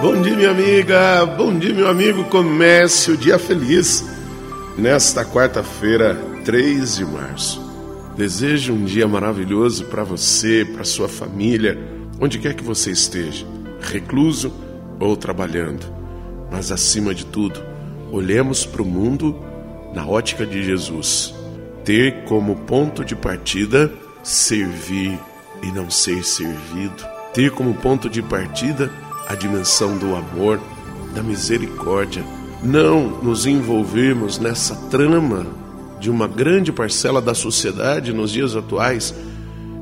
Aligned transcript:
Bom 0.00 0.22
dia, 0.22 0.36
minha 0.36 0.50
amiga. 0.50 1.26
Bom 1.26 1.58
dia, 1.58 1.74
meu 1.74 1.88
amigo. 1.88 2.24
Comece 2.24 3.10
o 3.10 3.16
dia 3.16 3.38
feliz 3.38 4.04
nesta 4.76 5.24
quarta-feira, 5.24 6.14
3 6.44 6.96
de 6.96 7.04
março. 7.04 7.60
Desejo 8.16 8.72
um 8.72 8.84
dia 8.84 9.08
maravilhoso 9.08 9.86
para 9.86 10.04
você, 10.04 10.64
para 10.64 10.84
sua 10.84 11.08
família, 11.08 11.78
onde 12.20 12.38
quer 12.38 12.54
que 12.54 12.64
você 12.64 12.90
esteja, 12.90 13.46
recluso 13.80 14.52
ou 15.00 15.16
trabalhando. 15.16 15.86
Mas 16.50 16.72
acima 16.72 17.14
de 17.14 17.26
tudo, 17.26 17.60
olhemos 18.10 18.64
para 18.64 18.82
o 18.82 18.86
mundo 18.86 19.36
na 19.94 20.06
ótica 20.06 20.46
de 20.46 20.62
Jesus. 20.62 21.34
Ter 21.84 22.24
como 22.24 22.54
ponto 22.54 23.04
de 23.04 23.16
partida 23.16 23.92
servir 24.22 25.18
e 25.62 25.70
não 25.70 25.90
ser 25.90 26.24
servido. 26.24 27.04
Ter 27.32 27.50
como 27.50 27.74
ponto 27.74 28.08
de 28.08 28.22
partida 28.22 28.90
a 29.28 29.34
dimensão 29.34 29.98
do 29.98 30.16
amor, 30.16 30.60
da 31.14 31.22
misericórdia. 31.22 32.24
Não 32.62 33.22
nos 33.22 33.46
envolvermos 33.46 34.38
nessa 34.38 34.74
trama 34.88 35.46
de 36.00 36.10
uma 36.10 36.26
grande 36.26 36.72
parcela 36.72 37.20
da 37.20 37.34
sociedade 37.34 38.12
nos 38.12 38.30
dias 38.30 38.56
atuais 38.56 39.14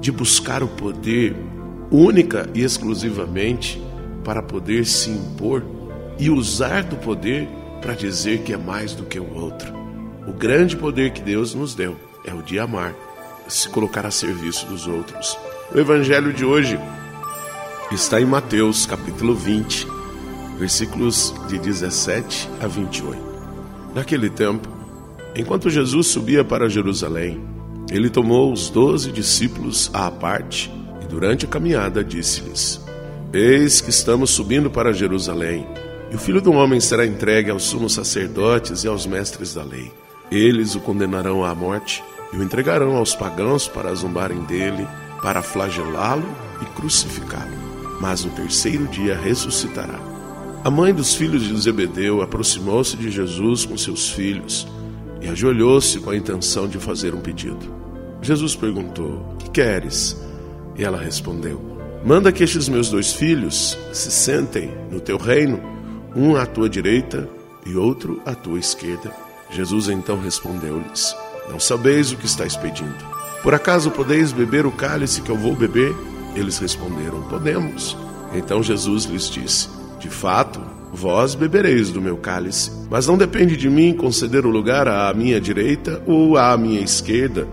de 0.00 0.10
buscar 0.10 0.62
o 0.62 0.68
poder 0.68 1.36
única 1.90 2.48
e 2.54 2.62
exclusivamente 2.62 3.80
para 4.24 4.42
poder 4.42 4.84
se 4.84 5.10
impor 5.10 5.62
e 6.18 6.28
usar 6.30 6.82
do 6.82 6.96
poder 6.96 7.48
para 7.80 7.94
dizer 7.94 8.42
que 8.42 8.52
é 8.52 8.56
mais 8.56 8.94
do 8.94 9.04
que 9.04 9.20
o 9.20 9.34
outro. 9.34 9.72
O 10.26 10.32
grande 10.32 10.76
poder 10.76 11.12
que 11.12 11.22
Deus 11.22 11.54
nos 11.54 11.74
deu 11.74 11.96
é 12.24 12.34
o 12.34 12.42
de 12.42 12.58
amar, 12.58 12.94
se 13.46 13.68
colocar 13.68 14.04
a 14.04 14.10
serviço 14.10 14.66
dos 14.66 14.86
outros. 14.86 15.38
O 15.74 15.78
evangelho 15.78 16.32
de 16.32 16.44
hoje 16.44 16.78
está 17.90 18.20
em 18.20 18.24
Mateus, 18.24 18.86
capítulo 18.86 19.34
20, 19.34 19.86
versículos 20.58 21.34
de 21.48 21.58
17 21.58 22.48
a 22.60 22.68
28. 22.68 23.18
Naquele 23.92 24.30
tempo, 24.30 24.68
enquanto 25.34 25.68
Jesus 25.68 26.06
subia 26.06 26.44
para 26.44 26.68
Jerusalém, 26.68 27.44
ele 27.90 28.08
tomou 28.08 28.52
os 28.52 28.70
doze 28.70 29.10
discípulos 29.10 29.90
à 29.92 30.08
parte 30.08 30.72
e, 31.02 31.06
durante 31.06 31.46
a 31.46 31.48
caminhada, 31.48 32.02
disse-lhes: 32.02 32.80
Eis 33.32 33.80
que 33.80 33.90
estamos 33.90 34.30
subindo 34.30 34.70
para 34.70 34.92
Jerusalém, 34.92 35.66
e 36.12 36.14
o 36.14 36.18
filho 36.18 36.40
do 36.40 36.52
homem 36.52 36.80
será 36.80 37.04
entregue 37.04 37.50
aos 37.50 37.64
sumos 37.64 37.92
sacerdotes 37.92 38.84
e 38.84 38.88
aos 38.88 39.04
mestres 39.04 39.52
da 39.52 39.64
lei. 39.64 39.92
Eles 40.30 40.76
o 40.76 40.80
condenarão 40.80 41.44
à 41.44 41.54
morte 41.54 42.02
e 42.32 42.36
o 42.36 42.42
entregarão 42.42 42.96
aos 42.96 43.16
pagãos 43.16 43.66
para 43.66 43.94
zombarem 43.94 44.40
dele, 44.44 44.86
para 45.22 45.42
flagelá-lo 45.42 46.26
e 46.62 46.64
crucificá-lo 46.66 47.66
mas 48.00 48.24
no 48.24 48.30
terceiro 48.30 48.86
dia 48.88 49.16
ressuscitará. 49.16 49.98
A 50.64 50.70
mãe 50.70 50.92
dos 50.92 51.14
filhos 51.14 51.44
de 51.44 51.56
Zebedeu 51.60 52.22
aproximou-se 52.22 52.96
de 52.96 53.10
Jesus 53.10 53.64
com 53.64 53.76
seus 53.76 54.10
filhos 54.10 54.66
e 55.20 55.28
ajoelhou-se 55.28 56.00
com 56.00 56.10
a 56.10 56.16
intenção 56.16 56.68
de 56.68 56.78
fazer 56.78 57.14
um 57.14 57.20
pedido. 57.20 57.74
Jesus 58.20 58.56
perguntou: 58.56 59.36
Que 59.38 59.50
queres? 59.50 60.16
E 60.76 60.84
ela 60.84 60.98
respondeu: 60.98 61.60
Manda 62.04 62.32
que 62.32 62.42
estes 62.42 62.68
meus 62.68 62.90
dois 62.90 63.12
filhos 63.12 63.78
se 63.92 64.10
sentem 64.10 64.72
no 64.90 65.00
teu 65.00 65.16
reino, 65.16 65.60
um 66.14 66.36
à 66.36 66.44
tua 66.44 66.68
direita 66.68 67.28
e 67.64 67.76
outro 67.76 68.20
à 68.24 68.34
tua 68.34 68.58
esquerda. 68.58 69.12
Jesus 69.50 69.88
então 69.88 70.20
respondeu-lhes: 70.20 71.14
Não 71.48 71.60
sabeis 71.60 72.12
o 72.12 72.16
que 72.16 72.26
estáis 72.26 72.56
pedindo. 72.56 72.96
Por 73.42 73.54
acaso 73.54 73.90
podeis 73.90 74.32
beber 74.32 74.66
o 74.66 74.72
cálice 74.72 75.22
que 75.22 75.30
eu 75.30 75.36
vou 75.36 75.54
beber? 75.54 75.94
Eles 76.34 76.58
responderam: 76.58 77.22
Podemos. 77.22 77.96
Então 78.34 78.62
Jesus 78.62 79.04
lhes 79.04 79.30
disse: 79.30 79.68
De 80.00 80.08
fato, 80.08 80.60
vós 80.92 81.34
bebereis 81.34 81.90
do 81.90 82.00
meu 82.00 82.16
cálice, 82.16 82.72
mas 82.90 83.06
não 83.06 83.16
depende 83.16 83.56
de 83.56 83.70
mim 83.70 83.94
conceder 83.94 84.44
o 84.44 84.50
lugar 84.50 84.88
à 84.88 85.12
minha 85.14 85.40
direita 85.40 86.02
ou 86.06 86.36
à 86.36 86.56
minha 86.56 86.80
esquerda. 86.80 87.46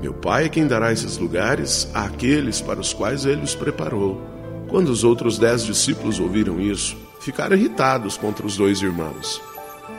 Meu 0.00 0.14
Pai 0.14 0.44
é 0.44 0.48
quem 0.48 0.66
dará 0.66 0.92
esses 0.92 1.18
lugares 1.18 1.88
àqueles 1.92 2.60
para 2.60 2.80
os 2.80 2.92
quais 2.92 3.24
ele 3.24 3.42
os 3.42 3.54
preparou. 3.54 4.22
Quando 4.68 4.90
os 4.90 5.02
outros 5.02 5.38
dez 5.38 5.64
discípulos 5.64 6.20
ouviram 6.20 6.60
isso, 6.60 6.96
ficaram 7.20 7.56
irritados 7.56 8.16
contra 8.16 8.46
os 8.46 8.56
dois 8.56 8.80
irmãos. 8.80 9.42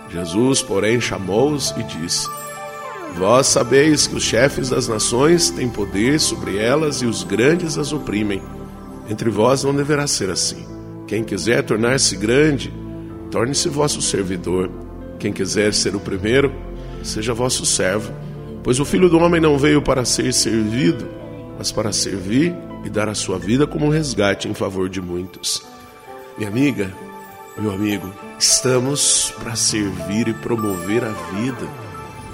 Jesus, 0.09 0.61
porém, 0.61 1.01
chamou-os 1.01 1.71
e 1.71 1.83
disse: 1.83 2.27
Vós 3.15 3.47
sabeis 3.47 4.07
que 4.07 4.15
os 4.15 4.23
chefes 4.23 4.69
das 4.69 4.87
nações 4.87 5.49
têm 5.49 5.69
poder 5.69 6.19
sobre 6.19 6.57
elas 6.57 7.01
e 7.01 7.05
os 7.05 7.23
grandes 7.23 7.77
as 7.77 7.91
oprimem. 7.91 8.41
Entre 9.09 9.29
vós 9.29 9.63
não 9.63 9.75
deverá 9.75 10.07
ser 10.07 10.29
assim. 10.29 10.65
Quem 11.07 11.23
quiser 11.23 11.63
tornar-se 11.63 12.15
grande, 12.15 12.73
torne-se 13.31 13.67
vosso 13.67 14.01
servidor. 14.01 14.69
Quem 15.17 15.33
quiser 15.33 15.73
ser 15.73 15.95
o 15.95 15.99
primeiro, 15.99 16.53
seja 17.03 17.33
vosso 17.33 17.65
servo. 17.65 18.13
Pois 18.63 18.79
o 18.79 18.85
filho 18.85 19.09
do 19.09 19.17
homem 19.17 19.41
não 19.41 19.57
veio 19.57 19.81
para 19.81 20.05
ser 20.05 20.31
servido, 20.33 21.07
mas 21.57 21.71
para 21.71 21.91
servir 21.91 22.55
e 22.85 22.89
dar 22.89 23.09
a 23.09 23.15
sua 23.15 23.37
vida 23.37 23.65
como 23.67 23.89
resgate 23.89 24.47
em 24.47 24.53
favor 24.53 24.87
de 24.87 25.01
muitos. 25.01 25.63
Minha 26.37 26.49
amiga, 26.49 26.93
meu 27.57 27.71
amigo, 27.71 28.09
estamos 28.37 29.33
para 29.39 29.55
servir 29.55 30.27
e 30.27 30.33
promover 30.33 31.03
a 31.03 31.09
vida 31.09 31.88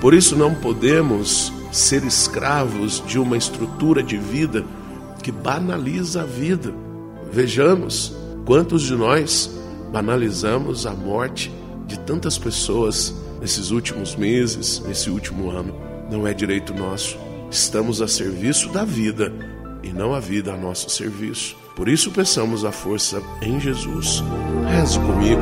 por 0.05 0.13
isso 0.13 0.35
não 0.35 0.53
podemos 0.53 1.51
ser 1.71 2.03
escravos 2.03 3.03
de 3.07 3.17
uma 3.17 3.35
estrutura 3.35 4.03
de 4.03 4.17
vida 4.17 4.63
que 5.23 5.31
banaliza 5.31 6.21
a 6.21 6.25
vida. 6.25 6.71
Vejamos 7.31 8.15
quantos 8.45 8.83
de 8.83 8.95
nós 8.95 9.49
banalizamos 9.91 10.85
a 10.85 10.94
morte 10.94 11.51
de 11.88 11.97
tantas 11.97 12.38
pessoas 12.38 13.15
nesses 13.41 13.71
últimos 13.71 14.15
meses, 14.15 14.79
nesse 14.85 15.09
último 15.09 15.49
ano. 15.49 15.73
Não 16.11 16.27
é 16.27 16.35
direito 16.35 16.71
nosso. 16.71 17.17
Estamos 17.49 17.99
a 17.99 18.07
serviço 18.07 18.69
da 18.69 18.85
vida 18.85 19.33
e 19.81 19.91
não 19.91 20.13
a 20.13 20.19
vida 20.19 20.53
a 20.53 20.55
nosso 20.55 20.88
serviço. 20.88 21.55
Por 21.75 21.89
isso 21.89 22.11
peçamos 22.11 22.63
a 22.63 22.71
força 22.71 23.23
em 23.41 23.59
Jesus. 23.59 24.23
Reze 24.69 24.99
comigo. 24.99 25.41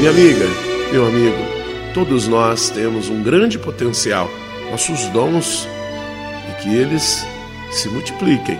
Minha 0.00 0.12
amiga, 0.12 0.46
meu 0.90 1.06
amigo, 1.06 1.36
todos 1.92 2.26
nós 2.26 2.70
temos 2.70 3.10
um 3.10 3.22
grande 3.22 3.58
potencial, 3.58 4.30
nossos 4.70 5.04
dons, 5.08 5.68
e 6.48 6.62
que 6.62 6.74
eles 6.74 7.22
se 7.70 7.86
multipliquem, 7.90 8.58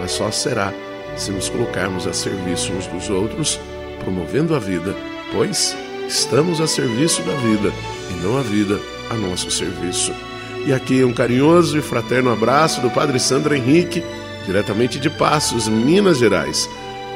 mas 0.00 0.10
só 0.10 0.28
será 0.32 0.74
se 1.16 1.30
nos 1.30 1.48
colocarmos 1.48 2.04
a 2.08 2.12
serviço 2.12 2.72
uns 2.72 2.88
dos 2.88 3.08
outros, 3.08 3.60
promovendo 4.00 4.56
a 4.56 4.58
vida, 4.58 4.92
pois 5.32 5.76
estamos 6.08 6.60
a 6.60 6.66
serviço 6.66 7.22
da 7.22 7.34
vida 7.34 7.72
e 8.10 8.14
não 8.20 8.36
a 8.36 8.42
vida 8.42 8.80
a 9.08 9.14
nosso 9.14 9.52
serviço. 9.52 10.12
E 10.66 10.72
aqui 10.72 11.04
um 11.04 11.12
carinhoso 11.12 11.78
e 11.78 11.80
fraterno 11.80 12.32
abraço 12.32 12.80
do 12.80 12.90
Padre 12.90 13.20
Sandro 13.20 13.54
Henrique, 13.54 14.02
diretamente 14.46 14.98
de 14.98 15.08
Passos, 15.08 15.68
Minas 15.68 16.18
Gerais. 16.18 16.68